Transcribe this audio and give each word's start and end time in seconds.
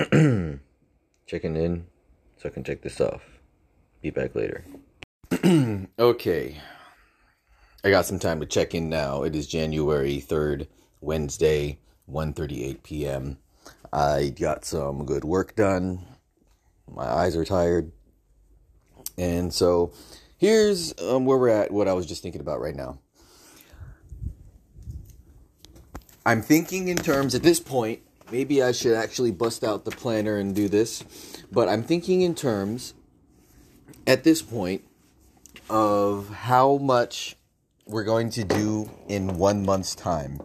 Checking 1.26 1.56
in 1.56 1.86
so 2.38 2.48
I 2.48 2.52
can 2.52 2.64
check 2.64 2.80
this 2.80 3.00
off. 3.00 3.22
Be 4.00 4.08
back 4.10 4.34
later. 4.34 4.64
okay. 5.98 6.56
I 7.84 7.90
got 7.90 8.06
some 8.06 8.18
time 8.18 8.40
to 8.40 8.46
check 8.46 8.74
in 8.74 8.88
now. 8.88 9.24
It 9.24 9.36
is 9.36 9.46
January 9.46 10.24
3rd, 10.26 10.68
Wednesday, 11.02 11.78
1:38 12.10 12.82
p.m. 12.82 13.38
I 13.92 14.34
got 14.38 14.64
some 14.64 15.04
good 15.04 15.24
work 15.24 15.54
done. 15.54 16.06
My 16.90 17.04
eyes 17.04 17.36
are 17.36 17.44
tired. 17.44 17.92
And 19.18 19.52
so 19.52 19.92
here's 20.38 20.98
um, 21.00 21.26
where 21.26 21.36
we're 21.36 21.48
at, 21.48 21.72
what 21.72 21.88
I 21.88 21.92
was 21.92 22.06
just 22.06 22.22
thinking 22.22 22.40
about 22.40 22.60
right 22.60 22.74
now. 22.74 23.00
I'm 26.24 26.40
thinking 26.40 26.88
in 26.88 26.96
terms 26.96 27.34
at 27.34 27.42
this 27.42 27.60
point, 27.60 28.00
maybe 28.30 28.62
I 28.62 28.72
should 28.72 28.94
actually 28.94 29.30
bust 29.30 29.64
out 29.64 29.84
the 29.84 29.90
planner 29.90 30.38
and 30.38 30.54
do 30.54 30.68
this, 30.68 31.04
but 31.50 31.68
I'm 31.68 31.82
thinking 31.82 32.22
in 32.22 32.34
terms 32.34 32.94
at 34.06 34.24
this 34.24 34.42
point 34.42 34.82
of 35.68 36.28
how 36.28 36.78
much 36.78 37.36
we're 37.86 38.04
going 38.04 38.30
to 38.30 38.44
do 38.44 38.90
in 39.08 39.38
one 39.38 39.64
month's 39.64 39.94
time. 39.94 40.40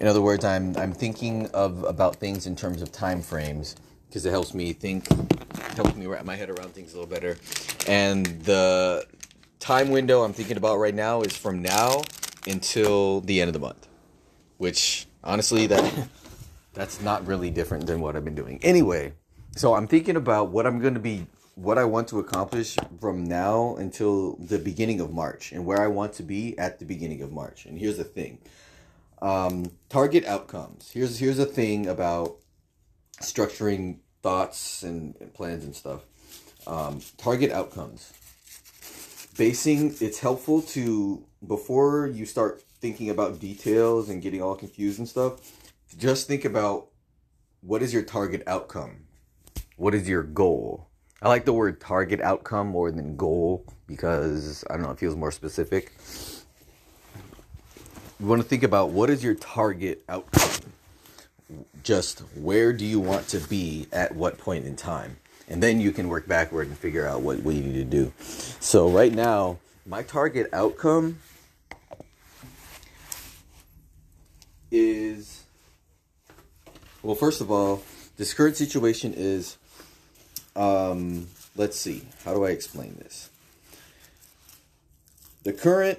In 0.00 0.08
other 0.08 0.20
words, 0.20 0.44
I'm 0.44 0.76
I'm 0.76 0.92
thinking 0.92 1.48
of 1.54 1.84
about 1.84 2.16
things 2.16 2.46
in 2.46 2.56
terms 2.56 2.82
of 2.82 2.90
time 2.90 3.22
frames 3.22 3.76
because 4.08 4.26
it 4.26 4.30
helps 4.30 4.52
me 4.52 4.72
think, 4.72 5.08
helps 5.74 5.94
me 5.94 6.06
wrap 6.06 6.24
my 6.24 6.36
head 6.36 6.50
around 6.50 6.74
things 6.74 6.92
a 6.92 6.98
little 6.98 7.10
better. 7.10 7.38
And 7.86 8.26
the 8.42 9.06
time 9.60 9.90
window 9.90 10.22
I'm 10.22 10.32
thinking 10.32 10.56
about 10.56 10.76
right 10.76 10.94
now 10.94 11.22
is 11.22 11.36
from 11.36 11.62
now 11.62 12.02
until 12.46 13.20
the 13.20 13.40
end 13.40 13.48
of 13.48 13.52
the 13.54 13.60
month, 13.60 13.86
which 14.58 15.06
honestly 15.22 15.68
that 15.68 16.08
that's 16.74 17.00
not 17.00 17.26
really 17.26 17.50
different 17.50 17.86
than 17.86 18.00
what 18.00 18.16
I've 18.16 18.24
been 18.24 18.34
doing. 18.34 18.58
Anyway, 18.62 19.12
so 19.56 19.74
I'm 19.74 19.86
thinking 19.86 20.16
about 20.16 20.48
what 20.50 20.66
I'm 20.66 20.80
going 20.80 20.94
to 20.94 21.00
be 21.00 21.26
what 21.54 21.76
I 21.76 21.84
want 21.84 22.08
to 22.08 22.18
accomplish 22.18 22.76
from 22.98 23.24
now 23.24 23.76
until 23.76 24.36
the 24.36 24.58
beginning 24.58 25.00
of 25.00 25.12
March 25.12 25.52
and 25.52 25.66
where 25.66 25.82
I 25.82 25.86
want 25.86 26.14
to 26.14 26.22
be 26.22 26.58
at 26.58 26.78
the 26.78 26.86
beginning 26.86 27.20
of 27.20 27.30
March. 27.30 27.66
And 27.66 27.78
here's 27.78 27.98
the 27.98 28.04
thing. 28.04 28.38
Um, 29.20 29.70
target 29.88 30.24
outcomes. 30.24 30.90
Here's 30.92 31.18
here's 31.18 31.38
a 31.38 31.46
thing 31.46 31.86
about 31.86 32.36
structuring 33.20 33.98
thoughts 34.22 34.82
and, 34.82 35.14
and 35.20 35.32
plans 35.32 35.64
and 35.64 35.76
stuff. 35.76 36.00
Um, 36.66 37.00
target 37.18 37.52
outcomes. 37.52 38.12
Basing 39.36 39.94
it's 40.00 40.18
helpful 40.18 40.62
to 40.62 41.24
before 41.46 42.06
you 42.06 42.26
start 42.26 42.62
thinking 42.80 43.10
about 43.10 43.38
details 43.38 44.08
and 44.08 44.22
getting 44.22 44.42
all 44.42 44.54
confused 44.54 44.98
and 44.98 45.08
stuff. 45.08 45.61
Just 45.98 46.26
think 46.26 46.44
about 46.44 46.88
what 47.60 47.82
is 47.82 47.92
your 47.92 48.02
target 48.02 48.42
outcome. 48.46 49.04
What 49.76 49.94
is 49.94 50.08
your 50.08 50.22
goal? 50.22 50.88
I 51.20 51.28
like 51.28 51.44
the 51.44 51.52
word 51.52 51.80
target 51.80 52.20
outcome 52.20 52.68
more 52.68 52.90
than 52.90 53.16
goal 53.16 53.64
because 53.86 54.64
I 54.68 54.74
don't 54.74 54.82
know, 54.82 54.90
it 54.90 54.98
feels 54.98 55.14
more 55.14 55.30
specific. 55.30 55.92
You 58.18 58.26
want 58.26 58.42
to 58.42 58.48
think 58.48 58.62
about 58.62 58.90
what 58.90 59.10
is 59.10 59.22
your 59.22 59.34
target 59.34 60.02
outcome? 60.08 60.72
Just 61.82 62.20
where 62.36 62.72
do 62.72 62.84
you 62.84 62.98
want 62.98 63.28
to 63.28 63.38
be 63.38 63.86
at 63.92 64.14
what 64.14 64.38
point 64.38 64.64
in 64.64 64.76
time? 64.76 65.18
And 65.48 65.62
then 65.62 65.80
you 65.80 65.92
can 65.92 66.08
work 66.08 66.26
backward 66.26 66.68
and 66.68 66.78
figure 66.78 67.06
out 67.06 67.20
what, 67.20 67.40
what 67.40 67.54
you 67.54 67.62
need 67.62 67.74
to 67.74 67.84
do. 67.84 68.12
So, 68.18 68.88
right 68.88 69.12
now, 69.12 69.58
my 69.84 70.02
target 70.02 70.48
outcome 70.52 71.18
is 74.70 75.41
well, 77.02 77.14
first 77.14 77.40
of 77.40 77.50
all, 77.50 77.82
this 78.16 78.34
current 78.34 78.56
situation 78.56 79.14
is 79.16 79.56
um, 80.54 81.28
let's 81.56 81.78
see. 81.78 82.02
How 82.24 82.34
do 82.34 82.44
I 82.44 82.50
explain 82.50 82.96
this? 82.98 83.30
The 85.44 85.52
current. 85.52 85.98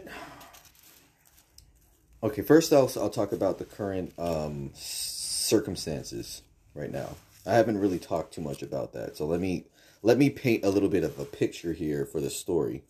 Okay, 2.22 2.42
first 2.42 2.72
I'll 2.72 2.90
I'll 2.98 3.10
talk 3.10 3.32
about 3.32 3.58
the 3.58 3.66
current 3.66 4.14
um, 4.18 4.72
circumstances 4.74 6.42
right 6.74 6.92
now. 6.92 7.16
I 7.46 7.56
haven't 7.56 7.80
really 7.80 8.00
talked 8.00 8.34
too 8.34 8.42
much 8.42 8.62
about 8.62 8.94
that, 8.94 9.18
so 9.18 9.26
let 9.26 9.42
me 9.42 9.66
let 10.02 10.18
me 10.18 10.30
paint 10.30 10.64
a 10.64 10.70
little 10.70 10.90
bit 10.90 11.04
of 11.04 11.20
a 11.20 11.26
picture 11.26 11.74
here 11.74 12.06
for 12.06 12.22
the 12.22 12.30
story. 12.30 12.84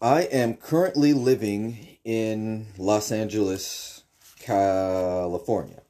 I 0.00 0.22
am 0.22 0.54
currently 0.54 1.14
living 1.14 1.98
in 2.04 2.66
Los 2.76 3.10
Angeles, 3.10 3.95
California. 4.46 5.82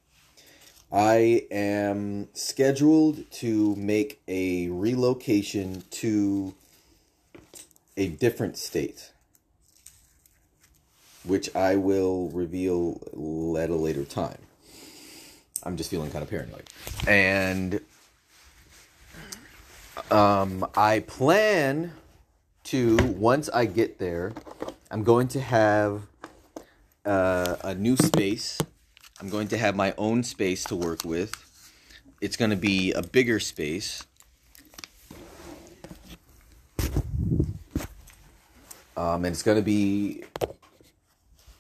I 0.91 1.47
am 1.51 2.29
scheduled 2.33 3.31
to 3.33 3.77
make 3.77 4.23
a 4.27 4.69
relocation 4.69 5.83
to 5.91 6.55
a 7.99 8.09
different 8.09 8.57
state, 8.57 9.11
which 11.25 11.55
I 11.55 11.77
will 11.77 12.31
reveal 12.31 13.57
at 13.59 13.69
a 13.69 13.75
later 13.75 14.05
time. 14.05 14.39
I'm 15.63 15.77
just 15.77 15.91
feeling 15.91 16.11
kind 16.11 16.23
of 16.23 16.31
paranoid. 16.31 16.65
And 17.07 17.81
um, 20.11 20.67
I 20.75 21.01
plan 21.01 21.93
to, 22.65 22.97
once 22.97 23.51
I 23.51 23.67
get 23.67 23.99
there, 23.99 24.33
I'm 24.91 25.03
going 25.03 25.29
to 25.29 25.41
have 25.41 26.03
uh, 27.07 27.57
a 27.65 27.75
new 27.75 27.97
space 27.97 28.59
I'm 29.19 29.31
going 29.31 29.49
to 29.49 29.57
have 29.57 29.75
my 29.75 29.95
own 29.97 30.23
space 30.23 30.65
to 30.65 30.77
work 30.77 31.03
with. 31.03 31.33
It's 32.21 32.37
going 32.37 32.51
to 32.51 32.57
be 32.57 32.93
a 32.93 33.03
bigger 33.03 33.41
space. 33.41 34.05
Um, 38.95 39.25
and 39.25 39.29
it's 39.29 39.43
going 39.43 39.57
to 39.57 39.63
be 39.63 40.25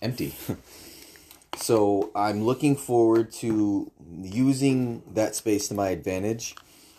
empty. 0.03 0.35
so 1.56 2.11
I'm 2.15 2.45
looking 2.45 2.77
forward 2.77 3.33
to 3.41 3.91
using 4.23 5.03
that 5.15 5.35
space 5.35 5.69
to 5.69 5.75
my 5.75 5.89
advantage 5.89 6.56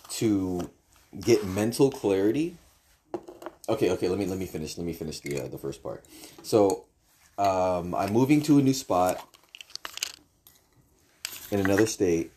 to 0.09 0.71
get 1.19 1.45
mental 1.45 1.91
clarity. 1.91 2.57
Okay, 3.69 3.91
okay, 3.91 4.09
let 4.09 4.17
me 4.17 4.25
let 4.25 4.39
me 4.39 4.45
finish. 4.45 4.77
Let 4.77 4.87
me 4.87 4.93
finish 4.93 5.19
the 5.19 5.41
uh, 5.41 5.47
the 5.49 5.57
first 5.57 5.83
part. 5.83 6.05
So 6.41 6.86
um, 7.37 7.93
I'm 7.95 8.13
moving 8.13 8.41
to 8.43 8.59
a 8.59 8.61
new 8.61 8.73
spot 8.73 9.27
in 11.51 11.59
another 11.59 11.85
state 11.85 12.31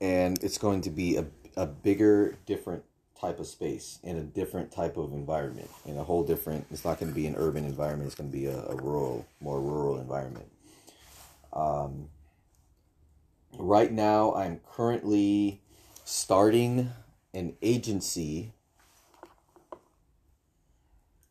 and 0.00 0.42
it's 0.42 0.58
going 0.58 0.82
to 0.82 0.90
be 0.90 1.16
a, 1.16 1.26
a 1.56 1.66
bigger 1.66 2.36
different 2.46 2.84
type 3.18 3.40
of 3.40 3.46
space 3.46 3.98
in 4.02 4.16
a 4.16 4.22
different 4.22 4.70
type 4.70 4.96
of 4.96 5.12
environment 5.12 5.70
in 5.86 5.96
a 5.96 6.04
whole 6.04 6.22
different 6.22 6.66
it's 6.70 6.84
not 6.84 7.00
going 7.00 7.08
to 7.10 7.14
be 7.14 7.26
an 7.26 7.34
urban 7.36 7.64
environment 7.64 8.06
it's 8.06 8.14
going 8.14 8.30
to 8.30 8.36
be 8.36 8.46
a, 8.46 8.58
a 8.66 8.76
rural 8.76 9.26
more 9.40 9.60
rural 9.60 9.98
environment. 9.98 10.46
Um, 11.52 12.08
right 13.58 13.90
now 13.90 14.34
i'm 14.34 14.60
currently 14.70 15.60
starting 16.04 16.92
an 17.34 17.54
agency. 17.60 18.52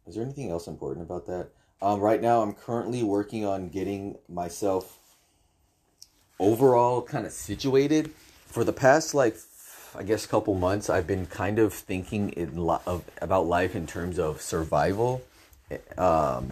Is 0.05 0.15
there 0.15 0.23
anything 0.23 0.51
else 0.51 0.67
important 0.67 1.05
about 1.05 1.25
that 1.25 1.49
um, 1.81 1.99
right 1.99 2.21
now 2.21 2.41
i'm 2.41 2.53
currently 2.53 3.03
working 3.03 3.45
on 3.45 3.69
getting 3.69 4.17
myself 4.27 4.99
overall 6.39 7.01
kind 7.01 7.25
of 7.25 7.31
situated. 7.31 8.11
For 8.45 8.63
the 8.63 8.73
past 8.73 9.13
like 9.13 9.37
I 9.97 10.03
guess 10.03 10.25
couple 10.25 10.53
months 10.55 10.89
I've 10.89 11.07
been 11.07 11.25
kind 11.25 11.59
of 11.59 11.73
thinking 11.73 12.29
in 12.31 12.57
lo- 12.57 12.81
of 12.85 13.03
about 13.21 13.47
life 13.47 13.75
in 13.75 13.87
terms 13.87 14.19
of 14.19 14.41
survival. 14.41 15.23
Um 15.97 16.51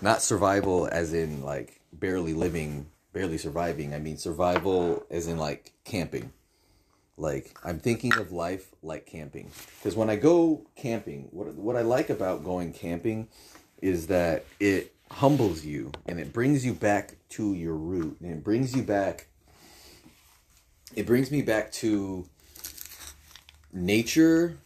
not 0.00 0.22
survival 0.22 0.88
as 0.90 1.12
in 1.12 1.42
like 1.42 1.80
barely 1.92 2.34
living 2.34 2.86
barely 3.12 3.38
surviving. 3.38 3.94
I 3.94 3.98
mean 3.98 4.16
survival 4.16 5.04
as 5.10 5.26
in 5.26 5.38
like 5.38 5.72
camping. 5.84 6.32
Like 7.16 7.56
I'm 7.64 7.78
thinking 7.78 8.14
of 8.14 8.32
life 8.32 8.70
like 8.82 9.06
camping. 9.06 9.50
Because 9.78 9.96
when 9.96 10.10
I 10.10 10.16
go 10.16 10.62
camping 10.76 11.28
what 11.32 11.54
what 11.54 11.76
I 11.76 11.82
like 11.82 12.10
about 12.10 12.44
going 12.44 12.72
camping 12.72 13.28
is 13.82 14.06
that 14.06 14.46
it 14.60 14.94
humbles 15.10 15.64
you 15.64 15.92
and 16.06 16.18
it 16.18 16.32
brings 16.32 16.64
you 16.64 16.72
back 16.72 17.16
to 17.28 17.52
your 17.52 17.74
root. 17.74 18.16
And 18.20 18.32
it 18.32 18.42
brings 18.42 18.74
you 18.74 18.82
back 18.82 19.26
it 20.94 21.06
brings 21.06 21.30
me 21.30 21.40
back 21.40 21.72
to 21.72 22.26
nature. 23.72 24.58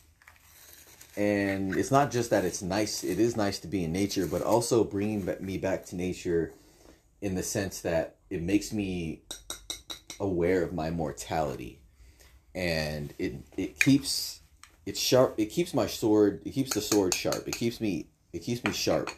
And 1.16 1.76
it's 1.76 1.90
not 1.90 2.10
just 2.10 2.30
that 2.30 2.44
it's 2.44 2.62
nice 2.62 3.02
it 3.02 3.18
is 3.18 3.36
nice 3.36 3.58
to 3.60 3.66
be 3.66 3.84
in 3.84 3.92
nature 3.92 4.26
but 4.26 4.42
also 4.42 4.84
bringing 4.84 5.28
me 5.40 5.58
back 5.58 5.86
to 5.86 5.96
nature 5.96 6.52
in 7.22 7.34
the 7.34 7.42
sense 7.42 7.80
that 7.80 8.16
it 8.28 8.42
makes 8.42 8.72
me 8.72 9.22
aware 10.20 10.62
of 10.62 10.72
my 10.74 10.90
mortality. 10.90 11.80
And 12.54 13.14
it 13.18 13.36
it 13.56 13.80
keeps 13.80 14.40
it's 14.84 15.00
sharp 15.00 15.34
it 15.38 15.46
keeps 15.46 15.72
my 15.72 15.86
sword 15.86 16.42
it 16.44 16.50
keeps 16.50 16.74
the 16.74 16.82
sword 16.82 17.14
sharp. 17.14 17.48
It 17.48 17.56
keeps 17.56 17.80
me 17.80 18.06
it 18.32 18.40
keeps 18.40 18.62
me 18.64 18.72
sharp 18.72 19.10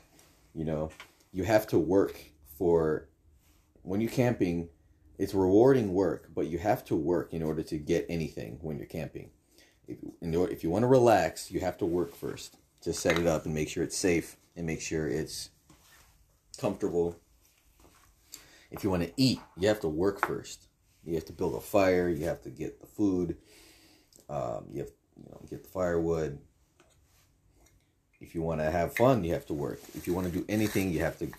you 0.55 0.65
know 0.65 0.91
you 1.33 1.45
have 1.45 1.67
to 1.67 1.79
work 1.79 2.19
for 2.57 3.09
when 3.83 4.01
you're 4.01 4.11
camping 4.11 4.69
it's 5.19 5.35
rewarding 5.35 5.93
work, 5.93 6.31
but 6.35 6.47
you 6.47 6.59
have 6.59 6.85
to 6.87 6.97
work 6.97 7.35
in 7.35 7.43
order 7.43 7.63
to 7.65 7.77
get 7.77 8.07
anything 8.09 8.59
when 8.63 8.79
you're 8.79 8.87
camping. 8.87 9.31
If, 9.89 9.99
order, 10.23 10.53
if 10.53 10.63
you 10.63 10.71
want 10.71 10.85
to 10.85 10.87
relax, 10.87 11.51
you 11.51 11.61
have 11.61 11.77
to 11.79 11.87
work 11.87 12.15
first 12.15 12.57
to 12.83 12.93
set 12.93 13.19
it 13.19 13.27
up 13.27 13.45
and 13.45 13.53
make 13.53 13.69
sure 13.69 13.83
it's 13.83 13.97
safe 13.97 14.37
and 14.57 14.65
make 14.65 14.81
sure 14.81 15.09
it's 15.09 15.51
comfortable. 16.57 17.19
If 18.71 18.85
you 18.85 18.91
want 18.91 19.03
to 19.03 19.13
eat, 19.17 19.41
you 19.57 19.67
have 19.67 19.81
to 19.81 19.89
work 19.89 20.25
first. 20.25 20.69
You 21.05 21.15
have 21.15 21.25
to 21.25 21.33
build 21.33 21.55
a 21.55 21.61
fire. 21.61 22.09
You 22.09 22.27
have 22.27 22.43
to 22.43 22.51
get 22.51 22.81
the 22.81 22.87
food. 22.87 23.39
Um, 24.29 24.67
you 24.71 24.81
have 24.81 24.91
you 25.17 25.31
know 25.31 25.41
get 25.51 25.65
the 25.65 25.71
firewood. 25.71 26.39
If 28.21 28.35
you 28.35 28.43
want 28.43 28.61
to 28.61 28.71
have 28.71 28.97
fun, 28.97 29.23
you 29.25 29.33
have 29.33 29.47
to 29.47 29.55
work. 29.55 29.81
If 29.95 30.07
you 30.07 30.15
want 30.15 30.27
to 30.27 30.33
do 30.33 30.45
anything, 30.49 30.91
you 30.91 31.01
have 31.01 31.19
to 31.21 31.31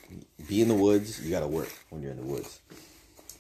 be 0.47 0.61
in 0.61 0.67
the 0.69 0.75
woods. 0.75 1.21
You 1.21 1.29
got 1.29 1.41
to 1.41 1.47
work 1.47 1.69
when 1.89 2.01
you're 2.01 2.11
in 2.11 2.17
the 2.17 2.23
woods, 2.23 2.61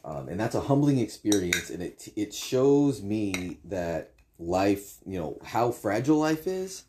um, 0.03 0.27
and 0.27 0.39
that's 0.39 0.55
a 0.55 0.61
humbling 0.61 0.99
experience. 0.99 1.69
And 1.69 1.81
it 1.81 2.09
it 2.15 2.33
shows 2.33 3.01
me 3.01 3.57
that 3.65 4.11
life, 4.37 4.97
you 5.05 5.19
know, 5.19 5.39
how 5.43 5.71
fragile 5.71 6.17
life 6.17 6.47
is, 6.47 6.83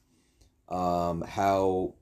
um, 0.68 1.22
how 1.22 1.94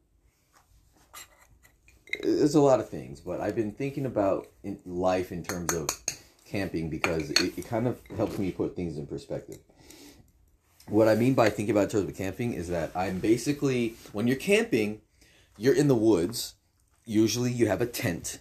there's 2.23 2.55
a 2.55 2.61
lot 2.61 2.81
of 2.81 2.89
things, 2.89 3.21
but 3.21 3.41
I've 3.41 3.55
been 3.55 3.73
thinking 3.73 4.07
about 4.07 4.49
in 4.63 4.79
life 4.85 5.33
in 5.33 5.43
terms 5.43 5.75
of 5.75 5.89
camping 6.45 6.89
because 6.91 7.31
it, 7.31 7.59
it 7.59 7.67
kind 7.67 7.87
of 7.87 8.01
helps 8.17 8.39
me 8.39 8.51
put 8.51 8.75
things 8.75 8.97
in 8.97 9.07
perspective. 9.07 9.59
What 10.89 11.07
I 11.07 11.15
mean 11.15 11.35
by 11.35 11.51
thinking 11.51 11.73
about 11.73 11.85
in 11.85 11.91
terms 11.91 12.09
of 12.09 12.17
camping 12.17 12.55
is 12.55 12.69
that 12.69 12.91
I'm 12.95 13.19
basically 13.19 13.97
when 14.13 14.27
you're 14.27 14.37
camping, 14.37 15.03
you're 15.59 15.75
in 15.75 15.89
the 15.89 15.95
woods. 15.95 16.55
Usually, 17.05 17.53
you 17.53 17.67
have 17.67 17.83
a 17.83 17.87
tent. 17.87 18.39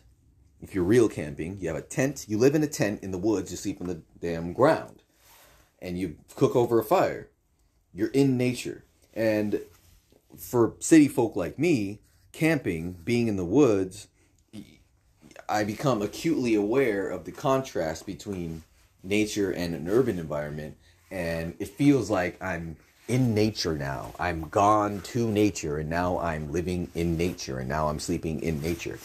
If 0.61 0.73
you're 0.73 0.83
real 0.83 1.09
camping, 1.09 1.57
you 1.59 1.67
have 1.67 1.77
a 1.77 1.81
tent. 1.81 2.25
You 2.27 2.37
live 2.37 2.55
in 2.55 2.63
a 2.63 2.67
tent 2.67 3.03
in 3.03 3.11
the 3.11 3.17
woods. 3.17 3.51
You 3.51 3.57
sleep 3.57 3.81
on 3.81 3.87
the 3.87 4.01
damn 4.19 4.53
ground, 4.53 5.03
and 5.81 5.99
you 5.99 6.15
cook 6.35 6.55
over 6.55 6.79
a 6.79 6.83
fire. 6.83 7.29
You're 7.93 8.09
in 8.09 8.37
nature, 8.37 8.85
and 9.13 9.61
for 10.37 10.75
city 10.79 11.07
folk 11.07 11.35
like 11.35 11.59
me, 11.59 11.99
camping, 12.31 12.93
being 13.03 13.27
in 13.27 13.35
the 13.35 13.45
woods, 13.45 14.07
I 15.49 15.63
become 15.63 16.01
acutely 16.01 16.55
aware 16.55 17.09
of 17.09 17.25
the 17.25 17.31
contrast 17.31 18.05
between 18.05 18.63
nature 19.03 19.51
and 19.51 19.75
an 19.75 19.87
urban 19.89 20.17
environment. 20.17 20.77
And 21.11 21.55
it 21.59 21.69
feels 21.69 22.09
like 22.09 22.41
I'm 22.41 22.75
in 23.07 23.33
nature 23.33 23.77
now. 23.77 24.13
I'm 24.19 24.49
gone 24.49 25.01
to 25.01 25.29
nature 25.29 25.77
and 25.77 25.89
now 25.89 26.19
I'm 26.19 26.51
living 26.51 26.89
in 26.93 27.17
nature 27.17 27.59
and 27.59 27.69
now 27.69 27.87
I'm 27.87 27.99
sleeping 27.99 28.41
in 28.41 28.61
nature. 28.61 28.99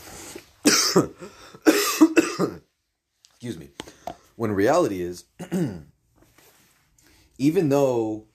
Excuse 3.30 3.58
me. 3.58 3.70
When 4.36 4.52
reality 4.52 5.02
is, 5.02 5.24
even 7.38 7.68
though 7.68 8.26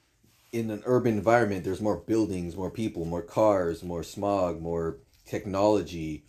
in 0.54 0.72
an 0.72 0.82
urban 0.86 1.18
environment 1.18 1.64
there's 1.64 1.82
more 1.82 1.98
buildings, 1.98 2.56
more 2.56 2.72
people, 2.72 3.04
more 3.06 3.22
cars, 3.22 3.84
more 3.84 4.04
smog, 4.04 4.62
more 4.62 4.98
technology, 5.26 6.24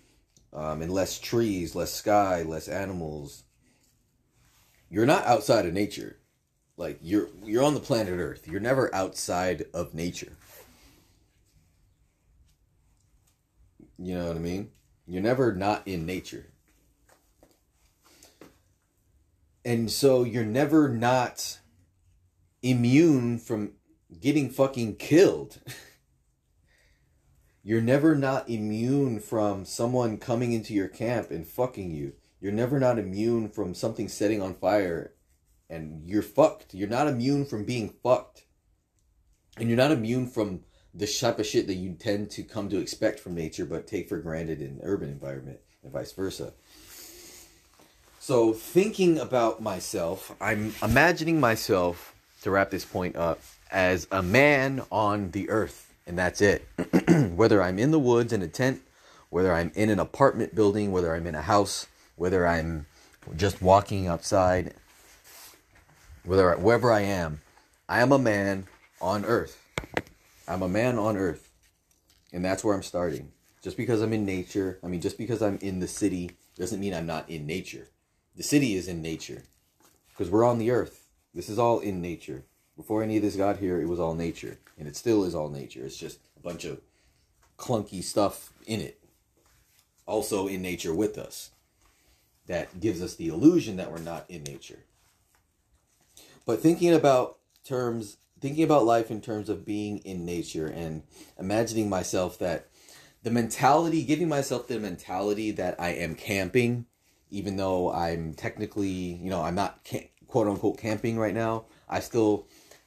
um, 0.52 0.82
and 0.82 0.93
less 0.93 1.19
trees, 1.19 1.75
less 1.75 1.93
sky, 1.93 2.43
less 2.43 2.69
animals. 2.69 3.44
You're 4.90 5.06
not 5.06 5.26
outside 5.26 5.67
of 5.67 5.75
nature. 5.75 6.17
Like 6.78 7.00
you're 7.02 7.28
you're 7.44 7.64
on 7.64 7.75
the 7.75 7.80
planet 7.80 8.14
Earth. 8.14 8.46
You're 8.46 8.60
never 8.60 8.94
outside 8.94 9.66
of 9.75 9.94
nature. 9.94 10.32
You 13.98 14.16
know 14.16 14.28
what 14.28 14.36
I 14.36 14.40
mean? 14.40 14.70
You're 15.08 15.22
never 15.22 15.52
not 15.52 15.82
in 15.86 16.06
nature. 16.06 16.46
And 19.64 19.90
so 19.90 20.22
you're 20.22 20.44
never 20.44 20.88
not 20.88 21.58
immune 22.62 23.38
from 23.38 23.72
getting 24.20 24.48
fucking 24.48 24.96
killed. 24.96 25.58
You're 27.64 27.82
never 27.82 28.14
not 28.14 28.48
immune 28.48 29.20
from 29.20 29.66
someone 29.66 30.16
coming 30.16 30.52
into 30.52 30.72
your 30.72 30.88
camp 30.88 31.30
and 31.30 31.46
fucking 31.46 31.90
you. 31.90 32.14
You're 32.40 32.52
never 32.52 32.80
not 32.80 32.98
immune 32.98 33.50
from 33.50 33.75
something 33.75 34.08
setting 34.08 34.40
on 34.40 34.54
fire 34.54 35.12
and 35.70 36.02
you're 36.04 36.22
fucked. 36.22 36.74
You're 36.74 36.88
not 36.88 37.08
immune 37.08 37.44
from 37.44 37.64
being 37.64 37.94
fucked. 38.02 38.44
And 39.56 39.68
you're 39.68 39.76
not 39.76 39.90
immune 39.90 40.28
from 40.28 40.60
the 40.94 41.06
type 41.06 41.38
of 41.38 41.46
shit 41.46 41.66
that 41.66 41.74
you 41.74 41.92
tend 41.92 42.30
to 42.30 42.42
come 42.42 42.68
to 42.68 42.78
expect 42.78 43.20
from 43.20 43.34
nature 43.34 43.66
but 43.66 43.86
take 43.86 44.08
for 44.08 44.18
granted 44.18 44.60
in 44.60 44.80
urban 44.82 45.08
environment 45.08 45.58
and 45.82 45.92
vice 45.92 46.12
versa. 46.12 46.52
So 48.20 48.52
thinking 48.52 49.18
about 49.18 49.62
myself, 49.62 50.34
I'm 50.40 50.74
imagining 50.82 51.40
myself 51.40 52.14
to 52.42 52.50
wrap 52.50 52.70
this 52.70 52.84
point 52.84 53.16
up 53.16 53.40
as 53.70 54.06
a 54.10 54.22
man 54.22 54.82
on 54.90 55.30
the 55.32 55.50
earth 55.50 55.92
and 56.06 56.18
that's 56.18 56.40
it. 56.40 56.66
whether 57.36 57.62
I'm 57.62 57.78
in 57.78 57.90
the 57.90 57.98
woods 57.98 58.32
in 58.32 58.42
a 58.42 58.48
tent, 58.48 58.80
whether 59.30 59.52
I'm 59.52 59.70
in 59.74 59.90
an 59.90 59.98
apartment 59.98 60.54
building, 60.54 60.90
whether 60.90 61.14
I'm 61.14 61.26
in 61.26 61.34
a 61.34 61.42
house, 61.42 61.86
whether 62.16 62.46
I'm 62.46 62.86
just 63.36 63.60
walking 63.60 64.06
outside, 64.06 64.74
whether 66.28 66.54
wherever 66.56 66.92
I 66.92 67.00
am, 67.00 67.40
I 67.88 68.02
am 68.02 68.12
a 68.12 68.19
man 68.19 68.66
on 69.00 69.25
earth. 69.25 69.64
I'm 70.46 70.60
a 70.60 70.69
man 70.69 70.98
on 70.98 71.16
earth. 71.16 71.50
And 72.32 72.44
that's 72.44 72.62
where 72.62 72.75
I'm 72.75 72.82
starting. 72.82 73.32
Just 73.62 73.78
because 73.78 74.02
I'm 74.02 74.12
in 74.12 74.26
nature, 74.26 74.78
I 74.84 74.88
mean 74.88 75.00
just 75.00 75.16
because 75.16 75.42
I'm 75.42 75.58
in 75.62 75.80
the 75.80 75.88
city 75.88 76.32
doesn't 76.58 76.80
mean 76.80 76.92
I'm 76.92 77.06
not 77.06 77.30
in 77.30 77.46
nature. 77.46 77.88
The 78.36 78.42
city 78.42 78.75
is 78.75 78.88
in 78.88 79.00
nature 79.00 79.44
because 80.10 80.30
we're 80.30 80.44
on 80.44 80.58
the 80.58 80.70
earth. 80.70 81.06
This 81.34 81.48
is 81.48 81.58
all 81.58 81.80
in 81.80 82.02
nature. 82.02 82.44
Before 82.76 83.02
any 83.02 83.16
of 83.16 83.22
this 83.22 83.34
got 83.34 83.56
here, 83.56 83.80
it 83.80 83.88
was 83.88 83.98
all 83.98 84.14
nature, 84.14 84.58
and 84.78 84.86
it 84.86 84.96
still 84.96 85.25
is 85.25 85.34
all 85.34 85.48
nature. 85.48 85.84
It's 85.84 85.96
just 85.96 86.20
a 86.36 86.40
bunch 86.40 86.64
of 86.64 86.80
clunky 87.56 88.04
stuff 88.04 88.52
in 88.66 88.80
it, 88.80 89.00
also 90.06 90.46
in 90.46 90.62
nature 90.62 90.94
with 90.94 91.19
us, 91.19 91.50
that 92.46 92.78
gives 92.78 93.02
us 93.02 93.16
the 93.16 93.28
illusion 93.28 93.76
that 93.78 93.90
we're 93.90 93.98
not 93.98 94.26
in 94.28 94.44
nature. 94.44 94.84
But 96.48 96.62
thinking 96.62 96.94
about 96.94 97.40
terms, 97.62 98.16
thinking 98.40 98.64
about 98.64 98.86
life 98.86 99.10
in 99.10 99.20
terms 99.20 99.50
of 99.50 99.66
being 99.66 99.98
in 99.98 100.24
nature 100.24 100.66
and 100.66 101.02
imagining 101.38 101.90
myself 101.90 102.38
that 102.38 102.68
the 103.22 103.30
mentality, 103.30 104.02
giving 104.02 104.30
myself 104.30 104.66
the 104.66 104.80
mentality 104.80 105.50
that 105.50 105.78
I 105.78 105.90
am 105.90 106.14
camping, 106.14 106.87
even 107.30 107.58
though 107.58 107.92
I'm 107.92 108.32
technically, 108.32 108.88
you 108.88 109.28
know, 109.28 109.42
I'm 109.42 109.56
not 109.56 109.87
quote 110.26 110.49
unquote 110.49 110.78
camping 110.78 111.18
right 111.18 111.34
now, 111.34 111.66
I 111.87 112.00
still 112.00 112.46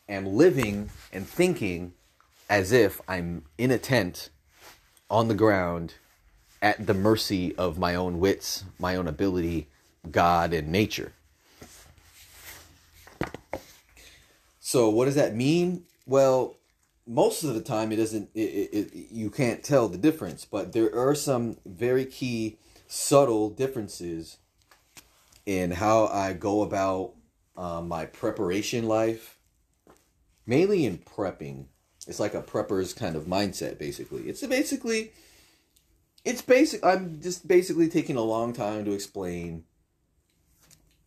am 0.10 0.26
living 0.26 0.90
and 1.14 1.28
thinking 1.28 1.94
as 2.50 2.72
if 2.72 3.00
I'm 3.08 3.46
in 3.60 3.70
a 3.70 3.78
tent 3.78 4.32
on 5.08 5.28
the 5.28 5.36
ground 5.36 5.94
at 6.64 6.88
the 6.88 6.96
mercy 6.96 7.56
of 7.58 7.78
my 7.78 7.94
own 7.94 8.20
wits, 8.20 8.64
my 8.80 8.96
own 8.96 9.08
ability, 9.08 9.70
God, 10.10 10.52
and 10.52 10.70
nature. 10.70 11.14
So, 14.62 14.90
what 14.90 15.06
does 15.06 15.16
that 15.16 15.36
mean? 15.36 15.84
Well, 16.06 16.56
most 17.08 17.44
of 17.44 17.56
the 17.56 17.62
time, 17.62 17.92
it 17.92 17.98
doesn't. 17.98 18.30
It, 18.34 18.40
it, 18.40 18.94
it, 18.94 19.12
you 19.12 19.30
can't 19.30 19.64
tell 19.64 19.90
the 19.90 19.98
difference, 19.98 20.46
but 20.46 20.72
there 20.72 20.96
are 20.96 21.16
some 21.16 21.58
very 21.66 22.06
key, 22.06 22.60
subtle 22.88 23.50
differences 23.50 24.38
in 25.48 25.72
how 25.72 26.06
I 26.06 26.34
go 26.34 26.62
about 26.62 27.16
uh, 27.58 27.82
my 27.82 28.06
preparation 28.06 28.88
life 28.88 29.40
mainly 30.46 30.86
in 30.86 31.00
prepping. 31.00 31.66
It's 32.08 32.20
like 32.20 32.36
a 32.36 32.42
prepper's 32.42 32.94
kind 32.94 33.16
of 33.16 33.26
mindset, 33.26 33.80
basically. 33.80 34.24
It's 34.24 34.46
basically, 34.46 35.12
it's 36.24 36.42
basic. 36.42 36.84
I'm 36.86 37.20
just 37.22 37.48
basically 37.48 37.90
taking 37.90 38.16
a 38.16 38.22
long 38.22 38.54
time 38.54 38.86
to 38.86 38.92
explain 38.92 39.64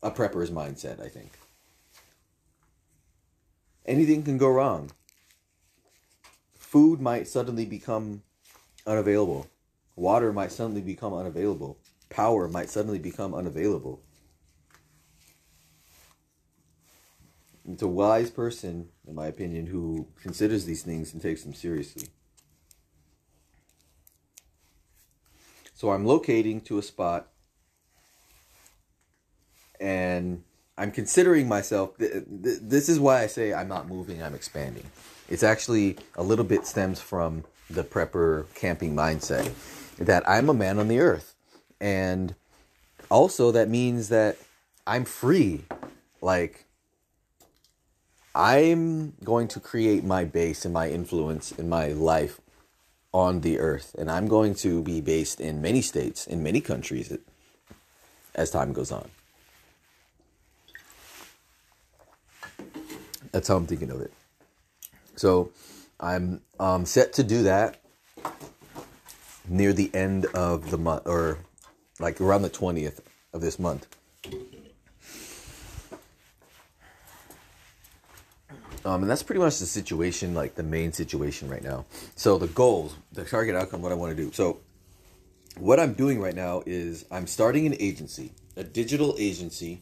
a 0.03 0.11
prepper's 0.11 0.51
mindset. 0.51 1.01
I 1.01 1.09
think 1.09 1.39
anything 3.85 4.23
can 4.23 4.39
go 4.39 4.49
wrong. 4.49 4.91
Food 6.55 7.01
might 7.01 7.29
suddenly 7.29 7.65
become 7.65 8.23
unavailable. 8.87 9.47
Water 9.97 10.33
might 10.33 10.53
suddenly 10.53 10.81
become 10.81 11.15
unavailable. 11.15 11.79
Power 12.09 12.49
might 12.49 12.69
suddenly 12.69 12.99
become 12.99 13.35
unavailable. 13.35 14.03
It's 17.67 17.83
a 17.83 17.89
wise 17.89 18.31
person, 18.31 18.89
in 19.07 19.15
my 19.15 19.27
opinion, 19.27 19.67
who 19.67 20.09
considers 20.21 20.67
these 20.67 20.83
things 20.83 21.13
and 21.13 21.23
takes 21.23 21.45
them 21.45 21.55
seriously. 21.55 22.09
So 25.75 25.91
I'm 25.91 26.05
locating 26.05 26.61
to 26.63 26.79
a 26.79 26.83
spot 26.83 27.29
and 29.81 30.45
I'm 30.77 30.91
considering 30.91 31.49
myself. 31.49 31.93
This 31.99 32.89
is 32.89 32.99
why 32.99 33.23
I 33.23 33.27
say 33.27 33.55
I'm 33.55 33.69
not 33.69 33.89
moving, 33.89 34.23
I'm 34.23 34.35
expanding. 34.35 34.85
It's 35.29 35.43
actually 35.43 35.97
a 36.17 36.23
little 36.23 36.45
bit 36.45 36.67
stems 36.67 37.01
from 37.01 37.45
the 37.71 37.85
prepper 37.85 38.53
camping 38.55 38.95
mindset 38.95 39.53
that 39.99 40.29
I'm 40.29 40.49
a 40.49 40.55
man 40.55 40.79
on 40.79 40.89
the 40.89 40.99
earth. 40.99 41.35
And 41.81 42.35
also, 43.11 43.53
that 43.53 43.69
means 43.69 44.09
that 44.09 44.37
I'm 44.87 45.05
free. 45.05 45.65
Like 46.21 46.67
I'm 48.35 49.13
going 49.23 49.47
to 49.49 49.61
create 49.61 50.03
my 50.03 50.25
base 50.25 50.65
and 50.65 50.75
my 50.75 50.91
influence 50.91 51.53
in 51.53 51.69
my 51.69 51.89
life 51.89 52.41
on 53.13 53.43
the 53.43 53.61
earth 53.61 53.95
and 53.97 54.11
I'm 54.11 54.27
going 54.27 54.57
to 54.57 54.83
be 54.83 55.01
based 55.01 55.41
in 55.41 55.63
many 55.63 55.81
states, 55.81 56.27
in 56.27 56.43
many 56.43 56.61
countries 56.61 57.17
as 58.35 58.51
time 58.51 58.73
goes 58.73 58.91
on. 58.91 59.09
That's 63.35 63.49
how 63.49 63.57
I'm 63.57 63.67
thinking 63.67 63.91
of 63.91 64.01
it. 64.01 64.13
So 65.17 65.51
I'm 65.99 66.41
um, 66.61 66.87
set 66.87 67.13
to 67.15 67.25
do 67.25 67.43
that 67.43 67.81
near 69.49 69.73
the 69.73 69.93
end 69.93 70.27
of 70.27 70.71
the 70.71 70.79
month, 70.79 71.03
or 71.07 71.39
like 71.99 72.21
around 72.21 72.43
the 72.43 72.51
20th 72.51 73.01
of 73.33 73.41
this 73.41 73.59
month. 73.59 73.89
Um, 78.85 79.03
and 79.03 79.11
that's 79.11 79.25
pretty 79.25 79.41
much 79.41 79.59
the 79.59 79.67
situation, 79.67 80.33
like 80.33 80.55
the 80.55 80.63
main 80.63 80.93
situation 80.93 81.49
right 81.49 81.65
now. 81.65 81.87
So 82.15 82.39
the 82.39 82.47
goals, 82.47 82.95
the 83.11 83.25
target 83.25 83.57
outcome, 83.57 83.83
what 83.83 83.91
I 83.91 83.97
want 83.97 84.17
to 84.17 84.25
do. 84.25 84.31
So 84.31 84.61
what 85.59 85.81
I'm 85.81 85.95
doing 85.95 86.21
right 86.21 86.37
now 86.37 86.63
is 86.67 87.05
I'm 87.11 87.27
starting 87.27 87.67
an 87.67 87.75
agency, 87.81 88.31
a 88.57 88.63
digital 88.63 89.17
agency, 89.19 89.81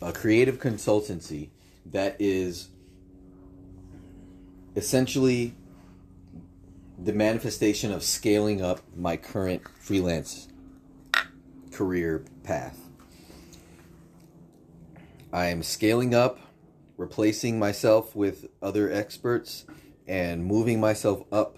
a 0.00 0.12
creative 0.12 0.60
consultancy 0.60 1.48
that 1.86 2.16
is 2.18 2.68
essentially 4.76 5.54
the 6.98 7.12
manifestation 7.12 7.92
of 7.92 8.02
scaling 8.02 8.62
up 8.62 8.80
my 8.96 9.16
current 9.16 9.62
freelance 9.80 10.48
career 11.72 12.24
path. 12.44 12.78
I 15.32 15.46
am 15.46 15.62
scaling 15.62 16.14
up 16.14 16.38
replacing 16.96 17.58
myself 17.58 18.14
with 18.14 18.48
other 18.60 18.92
experts 18.92 19.64
and 20.06 20.44
moving 20.44 20.80
myself 20.80 21.24
up 21.32 21.56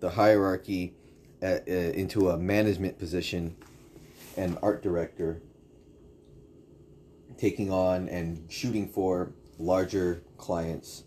the 0.00 0.10
hierarchy 0.10 0.94
at, 1.40 1.66
uh, 1.68 1.72
into 1.72 2.30
a 2.30 2.36
management 2.36 2.98
position 2.98 3.56
and 4.36 4.58
art 4.62 4.82
director 4.82 5.40
taking 7.38 7.70
on 7.72 8.08
and 8.08 8.50
shooting 8.50 8.88
for 8.88 9.32
larger 9.58 10.22
clients 10.36 11.04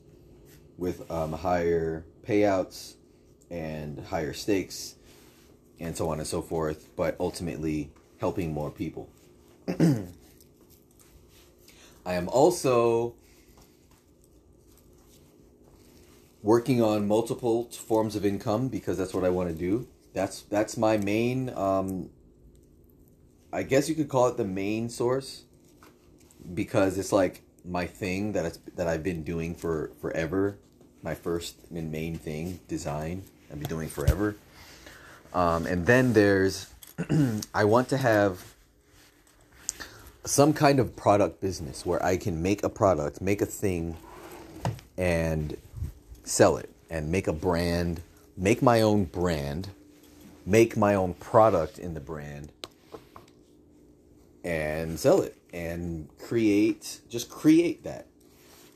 with 0.78 1.10
um, 1.12 1.34
higher 1.34 2.06
payouts 2.26 2.96
and 3.50 4.00
higher 4.08 4.34
stakes 4.34 4.96
and 5.80 5.96
so 5.96 6.10
on 6.10 6.20
and 6.20 6.28
so 6.28 6.42
forth 6.42 6.90
but 6.96 7.16
ultimately 7.20 7.92
helping 8.20 8.54
more 8.54 8.72
people 8.72 9.10
i 9.68 10.06
am 12.14 12.28
also 12.30 13.14
working 16.48 16.82
on 16.82 17.06
multiple 17.06 17.66
forms 17.66 18.16
of 18.16 18.26
income 18.26 18.70
because 18.70 18.98
that's 18.98 19.14
what 19.14 19.26
I 19.26 19.30
want 19.30 19.50
to 19.50 19.56
do. 19.56 19.86
That's 20.14 20.44
that's 20.44 20.78
my 20.78 20.96
main. 20.96 21.50
Um, 21.50 22.10
I 23.52 23.64
guess 23.64 23.90
you 23.90 23.96
could 23.96 24.08
call 24.08 24.28
it 24.28 24.38
the 24.38 24.46
main 24.46 24.90
source 24.90 25.44
because 26.54 26.98
it's 26.98 27.12
like 27.12 27.44
my 27.68 27.86
thing 27.86 28.32
that 28.34 28.46
it's, 28.46 28.60
that 28.76 28.88
I've 28.88 29.04
been 29.04 29.24
doing 29.24 29.54
for 29.54 29.92
forever. 30.02 30.58
My 31.04 31.14
first 31.14 31.56
and 31.74 31.92
main 31.92 32.18
thing, 32.18 32.60
design. 32.68 33.24
I've 33.52 33.60
been 33.60 33.70
doing 33.70 33.90
forever. 33.90 34.36
Um, 35.34 35.66
and 35.66 35.86
then 35.86 36.14
there's, 36.14 36.68
I 37.54 37.66
want 37.66 37.90
to 37.90 37.98
have 37.98 38.56
some 40.26 40.54
kind 40.54 40.80
of 40.80 40.96
product 40.96 41.40
business 41.40 41.86
where 41.86 42.04
I 42.04 42.18
can 42.18 42.42
make 42.42 42.64
a 42.64 42.70
product, 42.70 43.22
make 43.22 43.42
a 43.42 43.46
thing, 43.46 43.96
and 44.98 45.56
sell 46.24 46.58
it 46.58 46.70
and 46.90 47.12
make 47.12 47.28
a 47.28 47.34
brand, 47.34 48.02
make 48.36 48.62
my 48.62 48.82
own 48.82 49.06
brand, 49.06 49.70
make 50.46 50.76
my 50.76 50.96
own 50.96 51.14
product 51.14 51.80
in 51.80 51.94
the 51.94 52.00
brand, 52.00 52.52
and 54.48 54.98
sell 54.98 55.22
it 55.22 55.36
and 55.52 56.08
create, 56.18 57.02
just 57.10 57.30
create 57.30 57.84
that. 57.84 58.08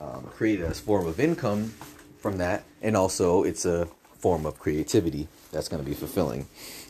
Um, 0.01 0.23
create 0.25 0.59
a 0.59 0.71
form 0.73 1.07
of 1.07 1.19
income 1.19 1.73
from 2.17 2.39
that, 2.39 2.63
and 2.81 2.97
also 2.97 3.43
it's 3.43 3.65
a 3.65 3.87
form 4.17 4.45
of 4.45 4.59
creativity 4.59 5.27
that's 5.51 5.69
going 5.69 5.81
to 5.81 5.87
be 5.87 5.95
fulfilling. 5.95 6.47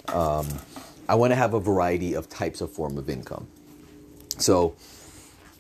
Um, 0.07 0.47
I 1.07 1.15
want 1.15 1.31
to 1.31 1.35
have 1.35 1.53
a 1.53 1.59
variety 1.59 2.13
of 2.13 2.29
types 2.29 2.61
of 2.61 2.71
form 2.71 2.97
of 2.97 3.09
income. 3.09 3.47
So 4.37 4.75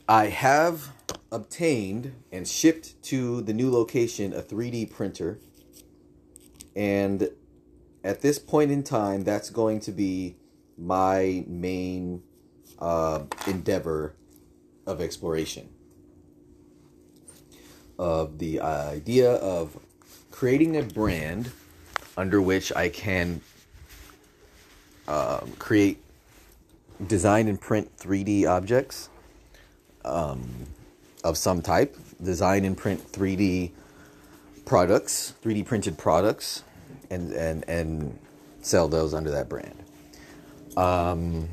I 0.07 0.27
have 0.27 0.89
obtained 1.31 2.13
and 2.31 2.47
shipped 2.47 3.01
to 3.03 3.41
the 3.41 3.53
new 3.53 3.69
location 3.69 4.33
a 4.33 4.41
3D 4.41 4.89
printer. 4.89 5.37
And 6.75 7.29
at 8.03 8.21
this 8.21 8.39
point 8.39 8.71
in 8.71 8.81
time, 8.81 9.25
that's 9.25 9.49
going 9.49 9.81
to 9.81 9.91
be 9.91 10.37
my 10.77 11.43
main 11.47 12.23
uh, 12.81 13.23
endeavor 13.47 14.13
of 14.85 14.99
exploration. 14.99 15.69
Of 17.97 18.39
the 18.39 18.59
idea 18.61 19.33
of 19.35 19.77
creating 20.31 20.75
a 20.75 20.81
brand 20.81 21.51
under 22.17 22.41
which 22.41 22.75
I 22.75 22.89
can 22.89 23.41
um, 25.07 25.53
create, 25.59 25.99
design, 27.05 27.47
and 27.47 27.61
print 27.61 27.95
3D 27.97 28.47
objects. 28.47 29.09
Um, 30.03 30.65
of 31.23 31.37
some 31.37 31.61
type, 31.61 31.95
design 32.23 32.65
and 32.65 32.77
print 32.77 33.11
3D 33.11 33.71
products, 34.65 35.33
3D 35.43 35.65
printed 35.65 35.97
products, 35.97 36.63
and 37.09 37.31
and 37.33 37.63
and 37.67 38.19
sell 38.61 38.87
those 38.87 39.13
under 39.13 39.31
that 39.31 39.49
brand. 39.49 39.83
Um, 40.77 41.49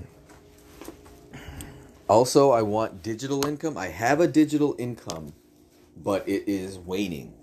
also, 2.08 2.50
I 2.50 2.62
want 2.62 3.02
digital 3.02 3.46
income. 3.46 3.76
I 3.76 3.88
have 3.88 4.20
a 4.20 4.26
digital 4.26 4.74
income, 4.78 5.32
but 5.96 6.28
it 6.28 6.44
is 6.46 6.78
waning. 6.78 7.34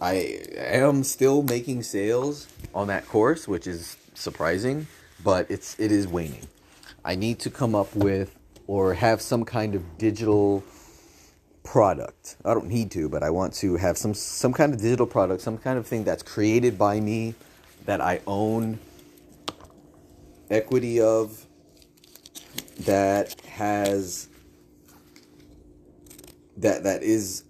I 0.00 0.40
am 0.56 1.04
still 1.04 1.42
making 1.42 1.82
sales 1.82 2.48
on 2.74 2.88
that 2.88 3.06
course, 3.06 3.46
which 3.46 3.66
is 3.66 3.96
surprising, 4.14 4.86
but 5.22 5.50
it's 5.50 5.78
it 5.78 5.92
is 5.92 6.08
waning. 6.08 6.46
I 7.04 7.14
need 7.14 7.38
to 7.40 7.50
come 7.50 7.74
up 7.74 7.94
with 7.94 8.36
or 8.66 8.94
have 8.94 9.20
some 9.20 9.44
kind 9.44 9.74
of 9.74 9.98
digital 9.98 10.64
product. 11.62 12.36
I 12.44 12.54
don't 12.54 12.66
need 12.66 12.90
to, 12.92 13.08
but 13.08 13.22
I 13.22 13.30
want 13.30 13.54
to 13.54 13.76
have 13.76 13.98
some 13.98 14.14
some 14.14 14.52
kind 14.52 14.72
of 14.72 14.80
digital 14.80 15.06
product, 15.06 15.42
some 15.42 15.58
kind 15.58 15.78
of 15.78 15.86
thing 15.86 16.04
that's 16.04 16.22
created 16.22 16.78
by 16.78 17.00
me 17.00 17.34
that 17.84 18.00
I 18.00 18.20
own 18.26 18.78
equity 20.50 21.00
of 21.00 21.46
that 22.80 23.40
has 23.42 24.28
that 26.56 26.84
that 26.84 27.02
is 27.02 27.44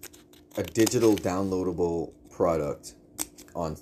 a 0.57 0.63
digital 0.63 1.15
downloadable 1.17 2.13
product 2.31 2.95
on 3.55 3.77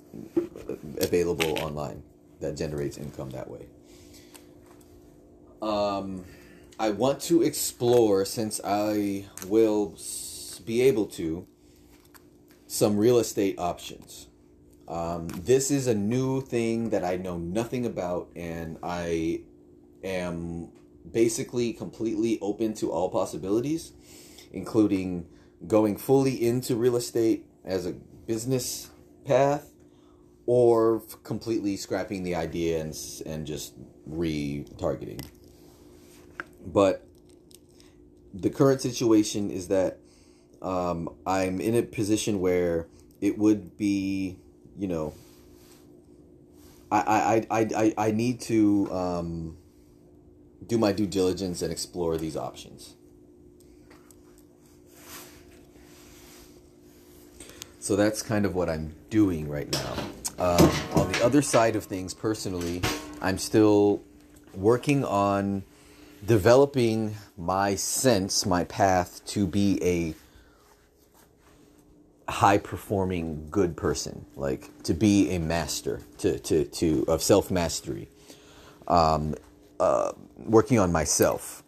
available 0.99 1.57
online 1.59 2.03
that 2.39 2.57
generates 2.57 2.97
income 2.97 3.29
that 3.31 3.49
way. 3.49 3.67
Um 5.61 6.25
I 6.79 6.89
want 6.89 7.21
to 7.21 7.43
explore, 7.43 8.25
since 8.25 8.59
I 8.63 9.25
will 9.47 9.95
be 10.65 10.81
able 10.81 11.05
to, 11.05 11.45
some 12.67 12.97
real 12.97 13.19
estate 13.19 13.59
options. 13.59 14.27
Um, 14.87 15.27
this 15.27 15.69
is 15.69 15.87
a 15.87 15.93
new 15.93 16.41
thing 16.41 16.89
that 16.89 17.03
I 17.03 17.17
know 17.17 17.37
nothing 17.37 17.85
about, 17.85 18.29
and 18.35 18.77
I 18.81 19.41
am 20.03 20.71
basically 21.11 21.73
completely 21.73 22.39
open 22.41 22.73
to 22.75 22.91
all 22.91 23.09
possibilities, 23.09 23.93
including 24.51 25.27
going 25.67 25.97
fully 25.97 26.45
into 26.45 26.75
real 26.75 26.95
estate 26.95 27.45
as 27.63 27.85
a 27.85 27.93
business 27.93 28.89
path 29.25 29.71
or 30.45 31.01
completely 31.23 31.77
scrapping 31.77 32.23
the 32.23 32.35
idea 32.35 32.81
and, 32.81 32.95
and 33.25 33.47
just 33.47 33.73
retargeting. 34.09 35.23
But 36.65 37.05
the 38.33 38.49
current 38.49 38.81
situation 38.81 39.49
is 39.51 39.67
that 39.69 39.99
um, 40.61 41.09
I'm 41.25 41.59
in 41.61 41.75
a 41.75 41.83
position 41.83 42.39
where 42.39 42.87
it 43.21 43.37
would 43.37 43.77
be, 43.77 44.37
you 44.77 44.87
know, 44.87 45.13
I 46.91 47.45
I 47.49 47.59
I 47.59 47.67
I, 47.75 47.93
I 48.07 48.11
need 48.11 48.41
to 48.41 48.89
um, 48.91 49.57
do 50.67 50.77
my 50.77 50.91
due 50.91 51.07
diligence 51.07 51.61
and 51.61 51.71
explore 51.71 52.17
these 52.17 52.37
options. 52.37 52.95
So 57.79 57.97
that's 57.97 58.21
kind 58.21 58.45
of 58.45 58.55
what 58.55 58.69
I'm 58.69 58.95
doing 59.09 59.49
right 59.49 59.69
now. 59.71 59.93
Um, 60.39 60.71
on 60.95 61.11
the 61.11 61.21
other 61.23 61.41
side 61.41 61.75
of 61.75 61.83
things, 61.83 62.13
personally, 62.13 62.81
I'm 63.21 63.37
still 63.37 64.01
working 64.53 65.03
on 65.03 65.63
developing 66.25 67.15
my 67.37 67.75
sense, 67.75 68.45
my 68.45 68.63
path 68.63 69.21
to 69.25 69.45
be 69.45 69.83
a 69.83 70.15
high 72.31 72.57
performing 72.57 73.47
good 73.51 73.75
person, 73.75 74.25
like 74.35 74.69
to 74.83 74.93
be 74.93 75.31
a 75.31 75.39
master, 75.39 76.01
to 76.19 76.39
to 76.39 76.65
to 76.65 77.05
of 77.07 77.21
self 77.21 77.51
mastery. 77.51 78.07
Um, 78.87 79.35
uh, 79.83 80.13
working 80.37 80.79
on 80.79 80.93
myself. 80.93 81.61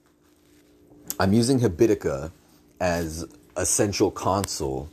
I'm 1.19 1.33
using 1.33 1.59
Habitica 1.59 2.31
as 2.79 3.25
a 3.57 3.65
central 3.65 4.09
console 4.09 4.89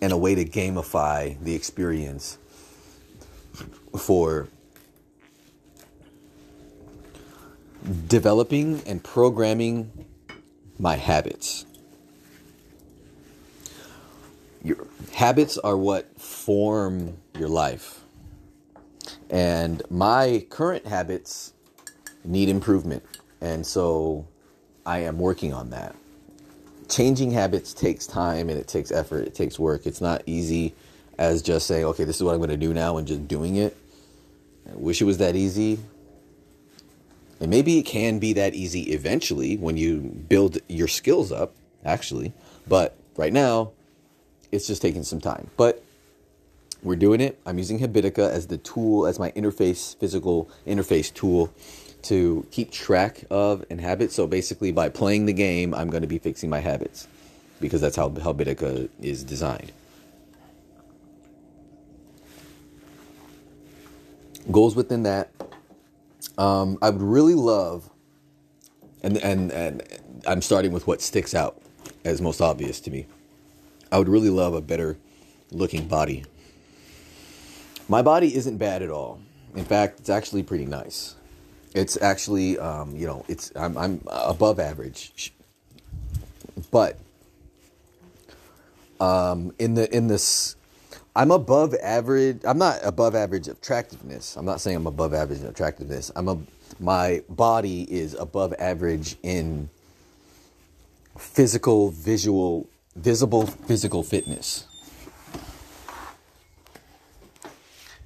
and 0.00 0.10
a 0.10 0.16
way 0.16 0.34
to 0.34 0.46
gamify 0.46 1.38
the 1.44 1.54
experience 1.54 2.38
for 3.98 4.48
developing 8.08 8.82
and 8.86 9.04
programming 9.04 9.90
my 10.78 10.96
habits. 10.96 11.66
Your 14.64 14.86
habits 15.12 15.58
are 15.58 15.76
what 15.76 16.18
form 16.18 17.18
your 17.38 17.48
life. 17.50 18.00
And 19.28 19.82
my 19.90 20.46
current 20.48 20.86
habits 20.86 21.52
need 22.24 22.48
improvement. 22.48 23.04
And 23.40 23.66
so 23.66 24.26
I 24.84 25.00
am 25.00 25.18
working 25.18 25.52
on 25.52 25.70
that. 25.70 25.94
Changing 26.88 27.30
habits 27.30 27.72
takes 27.72 28.06
time 28.06 28.48
and 28.48 28.58
it 28.58 28.66
takes 28.66 28.90
effort, 28.90 29.26
it 29.26 29.34
takes 29.34 29.58
work. 29.58 29.86
It's 29.86 30.00
not 30.00 30.22
easy 30.26 30.74
as 31.18 31.42
just 31.42 31.66
saying, 31.66 31.84
okay, 31.84 32.04
this 32.04 32.16
is 32.16 32.22
what 32.22 32.32
I'm 32.32 32.38
going 32.38 32.50
to 32.50 32.56
do 32.56 32.74
now 32.74 32.96
and 32.96 33.06
just 33.06 33.28
doing 33.28 33.56
it. 33.56 33.76
I 34.68 34.74
wish 34.74 35.00
it 35.00 35.04
was 35.04 35.18
that 35.18 35.36
easy. 35.36 35.78
And 37.40 37.50
maybe 37.50 37.78
it 37.78 37.84
can 37.84 38.18
be 38.18 38.32
that 38.34 38.54
easy 38.54 38.92
eventually 38.92 39.56
when 39.56 39.76
you 39.76 40.00
build 40.00 40.58
your 40.68 40.88
skills 40.88 41.32
up, 41.32 41.54
actually. 41.84 42.32
But 42.68 42.96
right 43.16 43.32
now, 43.32 43.70
it's 44.52 44.66
just 44.66 44.82
taking 44.82 45.04
some 45.04 45.20
time. 45.20 45.48
But 45.56 45.82
we're 46.82 46.96
doing 46.96 47.20
it. 47.20 47.38
I'm 47.46 47.58
using 47.58 47.78
Habitica 47.78 48.30
as 48.30 48.46
the 48.46 48.58
tool, 48.58 49.06
as 49.06 49.18
my 49.18 49.30
interface, 49.32 49.96
physical 49.96 50.50
interface 50.66 51.12
tool 51.12 51.52
to 52.04 52.46
keep 52.50 52.70
track 52.70 53.24
of 53.30 53.64
and 53.70 53.80
habits. 53.80 54.14
So 54.14 54.26
basically, 54.26 54.72
by 54.72 54.88
playing 54.88 55.26
the 55.26 55.32
game, 55.32 55.74
I'm 55.74 55.90
going 55.90 56.02
to 56.02 56.08
be 56.08 56.18
fixing 56.18 56.50
my 56.50 56.60
habits 56.60 57.06
because 57.60 57.80
that's 57.80 57.96
how 57.96 58.08
Habitica 58.08 58.88
is 59.00 59.22
designed. 59.22 59.72
Goals 64.50 64.74
within 64.74 65.02
that. 65.04 65.30
Um, 66.38 66.78
I 66.80 66.90
would 66.90 67.02
really 67.02 67.34
love, 67.34 67.88
and, 69.02 69.18
and 69.18 69.52
and 69.52 69.82
I'm 70.26 70.40
starting 70.42 70.72
with 70.72 70.86
what 70.86 71.02
sticks 71.02 71.34
out 71.34 71.60
as 72.04 72.20
most 72.20 72.40
obvious 72.40 72.80
to 72.80 72.90
me. 72.90 73.06
I 73.92 73.98
would 73.98 74.08
really 74.08 74.30
love 74.30 74.54
a 74.54 74.60
better 74.60 74.96
looking 75.50 75.86
body. 75.86 76.24
My 77.88 78.02
body 78.02 78.34
isn't 78.34 78.56
bad 78.56 78.82
at 78.82 78.90
all. 78.90 79.20
In 79.54 79.64
fact, 79.64 80.00
it's 80.00 80.10
actually 80.10 80.42
pretty 80.42 80.64
nice. 80.64 81.16
It's 81.74 82.00
actually, 82.00 82.58
um, 82.58 82.96
you 82.96 83.06
know, 83.06 83.24
it's 83.28 83.52
I'm, 83.54 83.76
I'm 83.78 84.00
above 84.06 84.58
average, 84.58 85.32
but 86.70 86.98
um, 89.00 89.54
in 89.58 89.74
the 89.74 89.94
in 89.94 90.08
this, 90.08 90.56
I'm 91.14 91.30
above 91.30 91.74
average. 91.82 92.40
I'm 92.44 92.58
not 92.58 92.80
above 92.82 93.14
average 93.14 93.46
attractiveness. 93.46 94.36
I'm 94.36 94.44
not 94.44 94.60
saying 94.60 94.76
I'm 94.76 94.86
above 94.86 95.14
average 95.14 95.40
in 95.40 95.46
attractiveness. 95.46 96.10
I'm 96.16 96.28
a 96.28 96.38
my 96.80 97.22
body 97.28 97.82
is 97.82 98.14
above 98.14 98.52
average 98.58 99.16
in 99.22 99.70
physical, 101.18 101.90
visual, 101.90 102.68
visible 102.96 103.46
physical 103.46 104.02
fitness. 104.02 104.66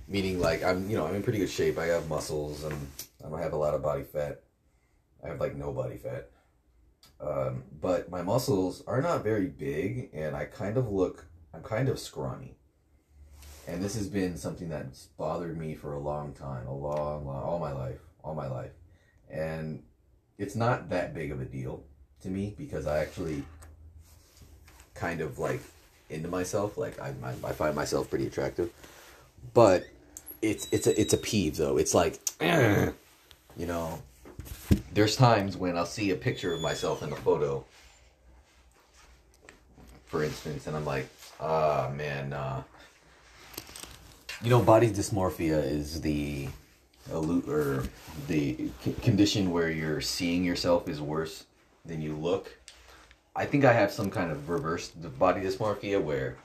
Meaning, 0.06 0.38
like 0.38 0.62
I'm, 0.62 0.88
you 0.88 0.96
know, 0.96 1.06
I'm 1.06 1.14
in 1.14 1.22
pretty 1.22 1.38
good 1.38 1.50
shape. 1.50 1.78
I 1.78 1.86
have 1.86 2.08
muscles 2.08 2.62
and 2.62 2.88
I 3.24 3.28
don't 3.28 3.42
have 3.42 3.52
a 3.52 3.56
lot 3.56 3.74
of 3.74 3.82
body 3.82 4.02
fat. 4.02 4.42
I 5.24 5.28
have 5.28 5.40
like 5.40 5.56
no 5.56 5.72
body 5.72 5.96
fat. 5.96 6.30
Um, 7.20 7.64
but 7.80 8.10
my 8.10 8.22
muscles 8.22 8.82
are 8.86 9.00
not 9.00 9.24
very 9.24 9.46
big 9.46 10.10
and 10.12 10.36
I 10.36 10.44
kind 10.44 10.76
of 10.76 10.90
look, 10.90 11.26
I'm 11.52 11.62
kind 11.62 11.88
of 11.88 11.98
scrawny. 11.98 12.56
And 13.66 13.82
this 13.82 13.94
has 13.94 14.08
been 14.08 14.36
something 14.36 14.68
that's 14.68 15.06
bothered 15.16 15.56
me 15.56 15.74
for 15.74 15.94
a 15.94 15.98
long 15.98 16.34
time, 16.34 16.66
a 16.66 16.74
long, 16.74 17.26
long, 17.26 17.42
all 17.42 17.58
my 17.58 17.72
life, 17.72 18.00
all 18.22 18.34
my 18.34 18.46
life. 18.46 18.72
And 19.30 19.82
it's 20.36 20.54
not 20.54 20.90
that 20.90 21.14
big 21.14 21.30
of 21.30 21.40
a 21.40 21.44
deal 21.46 21.82
to 22.22 22.28
me 22.28 22.54
because 22.58 22.86
I 22.86 22.98
actually 22.98 23.44
kind 24.94 25.20
of 25.20 25.38
like 25.38 25.60
into 26.10 26.28
myself. 26.28 26.76
Like 26.76 27.00
I, 27.00 27.14
I, 27.22 27.30
I 27.42 27.52
find 27.52 27.74
myself 27.74 28.10
pretty 28.10 28.26
attractive, 28.26 28.70
but 29.54 29.84
it's 30.42 30.68
it's 30.70 30.86
a 30.86 31.00
it's 31.00 31.14
a 31.14 31.18
peeve 31.18 31.56
though. 31.56 31.78
It's 31.78 31.94
like 31.94 32.18
you 33.56 33.66
know, 33.66 34.02
there's 34.92 35.16
times 35.16 35.56
when 35.56 35.76
I'll 35.76 35.86
see 35.86 36.10
a 36.10 36.16
picture 36.16 36.52
of 36.52 36.60
myself 36.60 37.02
in 37.02 37.12
a 37.12 37.16
photo, 37.16 37.64
for 40.06 40.22
instance, 40.22 40.66
and 40.66 40.76
I'm 40.76 40.84
like, 40.84 41.08
ah, 41.40 41.88
oh, 41.88 41.94
man, 41.94 42.34
you 44.42 44.50
know, 44.50 44.60
body 44.60 44.90
dysmorphia 44.90 45.64
is 45.64 46.00
the 46.02 46.48
or 47.12 47.84
the 48.28 48.70
condition 49.02 49.50
where 49.50 49.70
you're 49.70 50.00
seeing 50.00 50.44
yourself 50.44 50.88
is 50.88 51.00
worse 51.00 51.44
than 51.84 52.00
you 52.00 52.14
look. 52.14 52.56
I 53.36 53.46
think 53.46 53.64
I 53.64 53.72
have 53.72 53.90
some 53.90 54.10
kind 54.10 54.30
of 54.30 54.48
reverse 54.48 54.88
body 54.90 55.40
dysmorphia 55.42 56.02
where 56.02 56.36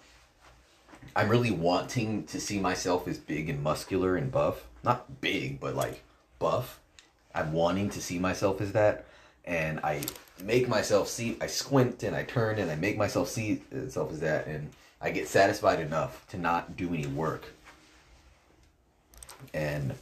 I'm 1.15 1.29
really 1.29 1.51
wanting 1.51 2.23
to 2.25 2.39
see 2.39 2.59
myself 2.59 3.07
as 3.07 3.17
big 3.17 3.49
and 3.49 3.61
muscular 3.61 4.15
and 4.15 4.31
buff. 4.31 4.65
Not 4.83 5.21
big, 5.21 5.59
but 5.59 5.75
like 5.75 6.03
buff. 6.39 6.78
I'm 7.33 7.53
wanting 7.53 7.89
to 7.91 8.01
see 8.01 8.19
myself 8.19 8.61
as 8.61 8.71
that, 8.73 9.05
and 9.45 9.79
I 9.81 10.01
make 10.43 10.67
myself 10.67 11.07
see. 11.07 11.37
I 11.41 11.47
squint 11.47 12.03
and 12.03 12.15
I 12.15 12.23
turn 12.23 12.59
and 12.59 12.71
I 12.71 12.75
make 12.75 12.97
myself 12.97 13.29
see 13.29 13.61
myself 13.71 14.11
as 14.11 14.19
that, 14.21 14.47
and 14.47 14.69
I 15.01 15.11
get 15.11 15.27
satisfied 15.27 15.79
enough 15.79 16.25
to 16.29 16.37
not 16.37 16.75
do 16.75 16.93
any 16.93 17.07
work. 17.07 17.45
And 19.53 19.93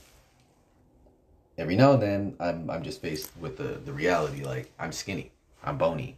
every 1.58 1.76
now 1.76 1.94
and 1.94 2.02
then, 2.02 2.36
I'm 2.40 2.70
I'm 2.70 2.84
just 2.84 3.02
faced 3.02 3.32
with 3.40 3.58
the 3.58 3.80
the 3.86 3.94
reality 3.94 4.44
like 4.44 4.72
I'm 4.80 4.92
skinny, 4.92 5.32
I'm 5.64 5.78
bony. 5.78 6.16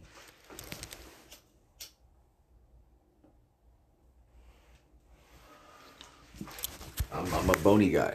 I'm, 7.12 7.34
I'm 7.34 7.50
a 7.50 7.58
bony 7.58 7.90
guy. 7.90 8.14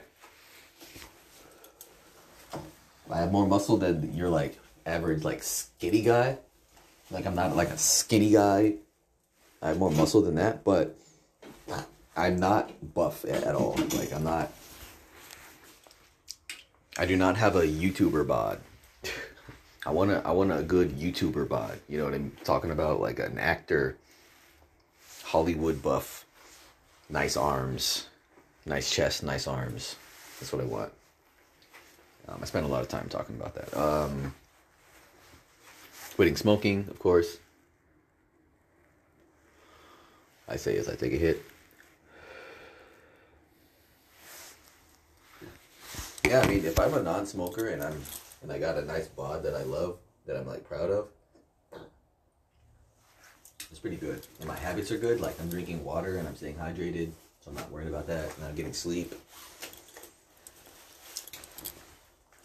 I 3.10 3.18
have 3.18 3.32
more 3.32 3.48
muscle 3.48 3.78
than 3.78 4.14
you're 4.16 4.30
like 4.30 4.58
average 4.86 5.24
like 5.24 5.44
skinny 5.44 6.02
guy. 6.02 6.38
Like 7.12 7.26
I'm 7.26 7.36
not 7.36 7.56
like 7.56 7.70
a 7.70 7.78
skinny 7.78 8.32
guy. 8.32 8.76
I 9.62 9.70
have 9.70 9.78
more 9.78 9.92
muscle 9.92 10.22
than 10.22 10.36
that, 10.36 10.64
but 10.64 10.98
I'm 12.16 12.38
not 12.38 12.94
buff 12.94 13.26
at 13.26 13.56
all. 13.56 13.76
Like 13.96 14.14
I'm 14.14 14.24
not. 14.24 14.52
I 16.98 17.06
do 17.06 17.16
not 17.18 17.36
have 17.38 17.56
a 17.56 17.64
YouTuber 17.64 18.26
bod. 18.26 18.62
I 19.86 19.92
want 19.92 20.12
a, 20.12 20.26
I 20.26 20.32
want 20.32 20.52
a 20.52 20.64
good 20.64 20.92
YouTuber 20.92 21.48
bod. 21.48 21.80
You 21.88 21.98
know 21.98 22.06
what 22.06 22.14
I'm 22.14 22.32
talking 22.44 22.72
about? 22.72 23.02
Like 23.02 23.20
an 23.20 23.38
actor, 23.38 23.98
Hollywood 25.24 25.84
buff, 25.84 26.26
nice 27.10 27.38
arms, 27.38 28.08
nice 28.66 28.90
chest, 28.90 29.24
nice 29.24 29.46
arms. 29.46 29.96
That's 30.40 30.52
what 30.52 30.62
I 30.62 30.66
want. 30.66 30.92
Um, 32.28 32.40
I 32.42 32.46
spent 32.46 32.66
a 32.66 32.70
lot 32.70 32.82
of 32.82 32.88
time 32.88 33.08
talking 33.10 33.36
about 33.36 33.54
that. 33.56 33.78
Um, 33.78 34.34
quitting 36.16 36.36
smoking, 36.36 36.88
of 36.90 36.98
course. 36.98 37.38
I 40.48 40.56
say 40.56 40.78
as 40.78 40.90
I 40.90 40.96
take 40.96 41.14
a 41.14 41.18
hit. 41.18 41.44
Yeah, 46.26 46.42
I 46.42 46.48
mean, 46.48 46.66
if 46.66 46.80
I'm 46.80 46.94
a 46.94 47.04
non-smoker 47.04 47.68
and 47.68 47.84
I'm 47.84 48.02
and 48.42 48.52
I 48.52 48.60
got 48.60 48.78
a 48.78 48.86
nice 48.86 49.08
bod 49.08 49.44
that 49.44 49.56
I 49.56 49.64
love, 49.64 49.98
that 50.26 50.38
I'm 50.38 50.48
like 50.48 50.68
proud 50.68 50.90
of, 50.90 51.08
it's 53.72 53.80
pretty 53.80 53.98
good. 53.98 54.26
And 54.40 54.48
my 54.48 54.56
habits 54.56 54.92
are 54.92 54.98
good. 54.98 55.20
Like 55.20 55.40
I'm 55.40 55.50
drinking 55.50 55.84
water 55.84 56.18
and 56.18 56.28
I'm 56.28 56.36
staying 56.36 56.56
hydrated, 56.56 57.12
so 57.42 57.50
I'm 57.50 57.56
not 57.56 57.72
worried 57.72 57.88
about 57.88 58.08
that. 58.08 58.36
And 58.38 58.46
I'm 58.46 58.56
getting 58.56 58.74
sleep 58.74 59.14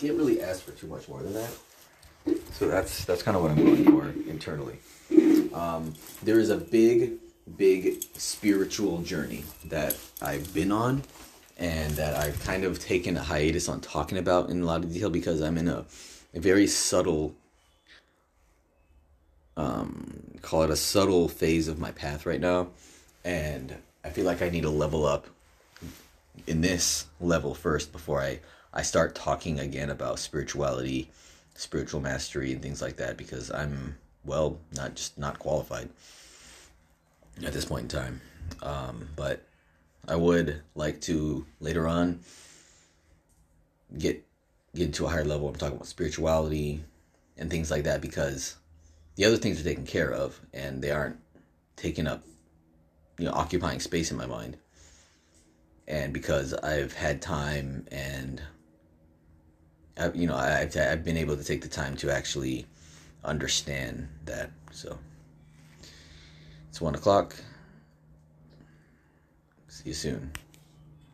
can't 0.00 0.16
really 0.16 0.40
ask 0.40 0.62
for 0.62 0.72
too 0.72 0.86
much 0.86 1.08
more 1.08 1.22
than 1.22 1.34
that. 1.34 1.50
So 2.52 2.68
that's 2.68 3.04
that's 3.04 3.22
kind 3.22 3.36
of 3.36 3.42
what 3.42 3.52
I'm 3.52 3.64
going 3.64 3.84
for 3.84 4.30
internally. 4.30 4.78
Um, 5.52 5.94
there 6.22 6.38
is 6.38 6.50
a 6.50 6.56
big, 6.56 7.14
big 7.56 8.02
spiritual 8.14 9.02
journey 9.02 9.44
that 9.66 9.96
I've 10.22 10.52
been 10.54 10.72
on, 10.72 11.02
and 11.58 11.92
that 11.94 12.16
I've 12.16 12.42
kind 12.44 12.64
of 12.64 12.78
taken 12.78 13.16
a 13.16 13.22
hiatus 13.22 13.68
on 13.68 13.80
talking 13.80 14.18
about 14.18 14.50
in 14.50 14.62
a 14.62 14.64
lot 14.64 14.84
of 14.84 14.92
detail 14.92 15.10
because 15.10 15.40
I'm 15.40 15.58
in 15.58 15.68
a 15.68 15.84
a 16.32 16.40
very 16.40 16.66
subtle 16.66 17.34
um, 19.56 20.38
call 20.42 20.62
it 20.62 20.70
a 20.70 20.76
subtle 20.76 21.28
phase 21.28 21.68
of 21.68 21.78
my 21.78 21.90
path 21.90 22.24
right 22.24 22.40
now 22.40 22.68
and 23.24 23.76
i 24.04 24.08
feel 24.08 24.24
like 24.24 24.40
i 24.40 24.48
need 24.48 24.62
to 24.62 24.70
level 24.70 25.04
up 25.04 25.26
in 26.46 26.60
this 26.60 27.06
level 27.20 27.54
first 27.54 27.92
before 27.92 28.22
i 28.22 28.38
i 28.72 28.82
start 28.82 29.14
talking 29.14 29.58
again 29.58 29.90
about 29.90 30.18
spirituality 30.18 31.10
spiritual 31.54 32.00
mastery 32.00 32.52
and 32.52 32.62
things 32.62 32.80
like 32.80 32.96
that 32.96 33.16
because 33.16 33.50
i'm 33.50 33.96
well 34.24 34.58
not 34.74 34.94
just 34.94 35.18
not 35.18 35.38
qualified 35.38 35.88
at 37.44 37.52
this 37.52 37.64
point 37.64 37.82
in 37.84 37.88
time. 38.00 38.20
Um, 38.62 39.08
but 39.16 39.46
i 40.08 40.16
would 40.16 40.62
like 40.74 41.00
to 41.02 41.46
later 41.60 41.86
on 41.86 42.20
get 43.98 44.24
get 44.74 44.86
into 44.86 45.06
a 45.06 45.08
higher 45.08 45.24
level 45.24 45.48
i'm 45.48 45.54
talking 45.54 45.76
about 45.76 45.86
spirituality 45.86 46.82
and 47.36 47.50
things 47.50 47.70
like 47.70 47.84
that 47.84 48.00
because 48.00 48.56
the 49.16 49.24
other 49.24 49.36
things 49.36 49.60
are 49.60 49.64
taken 49.64 49.84
care 49.84 50.12
of 50.12 50.40
and 50.54 50.82
they 50.82 50.90
aren't 50.90 51.18
taking 51.76 52.06
up 52.06 52.22
you 53.18 53.26
know 53.26 53.32
occupying 53.32 53.80
space 53.80 54.10
in 54.10 54.16
my 54.16 54.26
mind. 54.26 54.56
And 55.86 56.12
because 56.12 56.54
i've 56.54 56.92
had 56.92 57.20
time 57.20 57.86
and 57.90 58.40
I've, 60.00 60.16
you 60.16 60.26
know 60.26 60.36
I've, 60.36 60.76
I've 60.76 61.04
been 61.04 61.16
able 61.16 61.36
to 61.36 61.44
take 61.44 61.62
the 61.62 61.68
time 61.68 61.96
to 61.96 62.10
actually 62.10 62.66
understand 63.24 64.08
that 64.24 64.50
so. 64.72 64.98
It's 66.68 66.80
one 66.80 66.94
o'clock. 66.94 67.36
See 69.68 69.90
you 69.90 69.94
soon 69.94 70.32